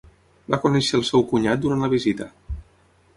[0.53, 2.29] Va conèixer el seu cunyat durant la visita.